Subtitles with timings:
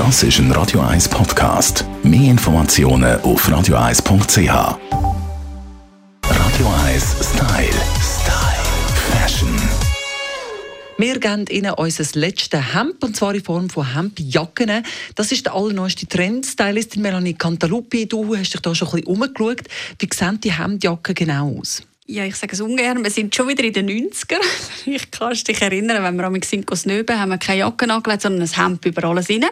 [0.00, 1.84] Das ist ein Radio 1 Podcast.
[2.02, 4.38] Mehr Informationen auf radio1.ch.
[6.24, 7.68] Radio 1 Style.
[8.00, 8.64] Style.
[9.12, 9.54] Fashion.
[10.96, 14.82] Wir geben Ihnen unser letztes Hemd, und zwar in Form von Hemdjacken.
[15.16, 16.46] Das ist der allerneueste Trend.
[16.46, 19.64] Stylistin Melanie Cantaluppi, du hast dich da schon ein bisschen umgeschaut.
[19.98, 21.82] Wie sehen die Hemdjacken genau aus?
[22.10, 24.38] ja, ich sage es ungern, wir sind schon wieder in den 90er.
[24.86, 28.42] Ich kann dich erinnern, wenn wir am sind snöben, haben wir keine Jacke angelegt, sondern
[28.42, 29.44] ein Hemd über alles rein.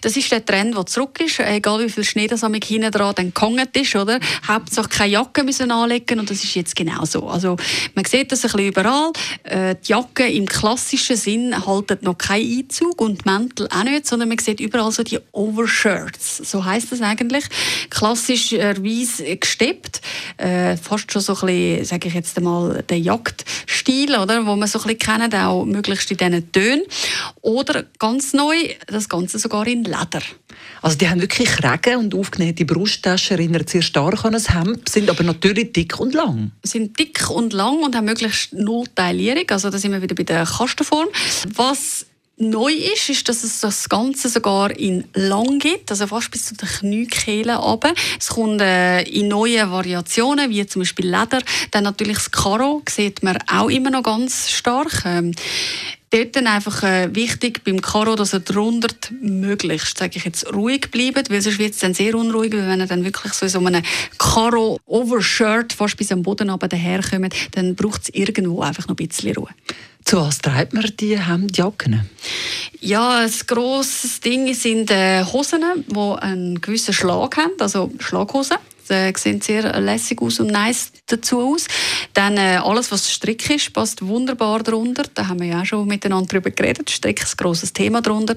[0.00, 1.40] Das ist der Trend, der zurück ist.
[1.40, 4.18] Egal wie viel Schnee das hinten dran dann gehangen ist, oder?
[4.46, 7.28] Hauptsache keine Jacke müssen anlegen und das ist jetzt genau so.
[7.28, 7.56] Also,
[7.94, 9.12] man sieht das ein bisschen überall.
[9.44, 14.06] Äh, die Jacke im klassischen Sinn halten noch keinen Einzug und die Mäntel auch nicht,
[14.06, 16.38] sondern man sieht überall so die Overshirts.
[16.38, 17.44] So heißt das eigentlich.
[17.90, 20.00] Klassischerweise gesteppt.
[20.36, 24.68] Äh, fast schon so ein bisschen sage ich jetzt einmal, den Jagdstil, oder, wo man
[24.68, 26.82] so ein bisschen kennen, auch möglichst in diesen Tönen.
[27.40, 28.56] Oder ganz neu,
[28.86, 30.22] das Ganze sogar in Leder.
[30.80, 35.10] Also die haben wirklich Regen und aufgenähte Brusttaschen, erinnern sehr stark an ein Hemd, sind
[35.10, 36.52] aber natürlich dick und lang.
[36.62, 40.44] Sind dick und lang und haben möglichst Nullteilierung, also da sind wir wieder bei der
[40.44, 41.08] Kastenform.
[41.54, 46.46] Was Neu ist, ist, dass es das Ganze sogar in lang gibt, also fast bis
[46.46, 47.94] zu den Kniekehlen runter.
[48.18, 51.40] Es kommt äh, in neuen Variationen, wie zum Beispiel Leder.
[51.70, 55.04] Dann natürlich das Karo sieht man auch immer noch ganz stark.
[55.04, 55.30] Ähm,
[56.14, 58.88] dort dann einfach äh, wichtig beim Karo, dass er drunter
[59.20, 62.86] möglichst, sage ich jetzt, ruhig bleibt, weil sonst wird es dann sehr unruhig, wenn er
[62.86, 63.82] dann wirklich so in so einem
[64.18, 69.48] Karo-Overshirt fast bis am Boden daherkommt, dann braucht es irgendwo einfach noch ein bisschen Ruhe.
[70.04, 72.08] Zu was treibt man die Hemdjacken?
[72.80, 78.58] Ja, ein grosses Ding sind äh, Hosen, die einen gewissen Schlag haben, also Schlaghosen.
[78.88, 81.66] Die sehen sehr lässig aus und nice dazu aus.
[82.12, 85.04] Dann äh, alles, was Strick ist, passt wunderbar darunter.
[85.14, 86.90] Da haben wir ja auch schon miteinander darüber geredet.
[86.90, 88.36] Strick ist ein grosses Thema darunter.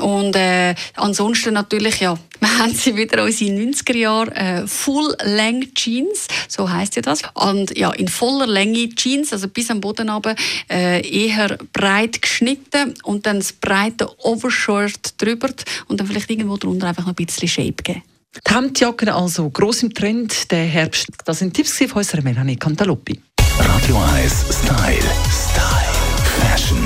[0.00, 6.28] Und äh, ansonsten natürlich, ja, wir haben sie wieder unsere 90er Jahre äh, Full-Length Jeans,
[6.48, 7.22] so heißt ja das.
[7.34, 10.34] Und ja, in voller Länge Jeans, also bis am Boden runter,
[10.70, 15.50] äh, eher breit geschnitten und dann das breite Overshirt drüber
[15.88, 18.02] und dann vielleicht irgendwo drunter einfach noch ein bisschen Shape geben.
[18.36, 21.08] Die Hemdjacken also gross im Trend der Herbst.
[21.24, 23.20] Das sind Tipps von unserer Melanie Cantaluppi.
[23.58, 24.98] Radio 1 Style.
[25.30, 25.84] Style.
[26.40, 26.78] Fashion.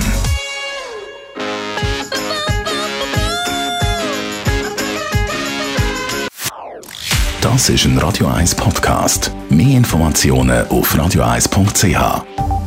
[7.41, 9.33] Das ist ein Radio 1 Podcast.
[9.49, 12.58] Mehr Informationen auf radio1.ch.